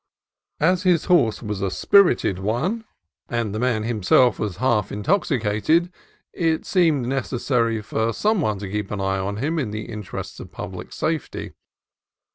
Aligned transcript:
As 0.59 0.81
his 0.81 1.05
horse 1.05 1.43
was 1.43 1.61
a 1.61 1.69
spirited 1.69 2.39
one 2.39 2.85
and 3.29 3.53
76 3.53 3.53
CALIFORNIA 3.53 3.99
COAST 3.99 4.07
TRAILS 4.07 4.07
the 4.07 4.41
man 4.41 4.47
was 4.49 4.57
half 4.57 4.91
intoxicated, 4.91 5.93
it 6.33 6.65
seemed 6.65 7.05
necessary 7.05 7.83
for 7.83 8.11
some 8.11 8.41
one 8.41 8.57
to 8.57 8.71
keep 8.71 8.89
an 8.89 8.99
eye 8.99 9.19
on 9.19 9.37
him 9.37 9.59
in 9.59 9.69
the 9.69 9.85
interests 9.85 10.39
of 10.39 10.47
the 10.49 10.55
public 10.55 10.91
safety. 10.91 11.53